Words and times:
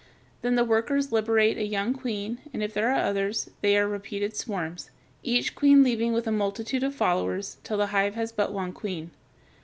Then 0.41 0.55
the 0.55 0.65
workers 0.65 1.11
liberate 1.11 1.59
a 1.59 1.63
young 1.63 1.93
queen, 1.93 2.39
and 2.51 2.63
if 2.63 2.73
there 2.73 2.89
are 2.91 3.01
others, 3.05 3.51
there 3.61 3.85
are 3.85 3.87
repeated 3.87 4.35
swarms, 4.35 4.89
each 5.21 5.53
queen 5.53 5.83
leaving 5.83 6.11
with 6.11 6.25
a 6.25 6.31
multitude 6.31 6.81
of 6.81 6.95
followers, 6.95 7.57
till 7.63 7.77
the 7.77 7.85
hive 7.93 8.15
has 8.15 8.31
but 8.31 8.51
one 8.51 8.73
queen. 8.73 9.11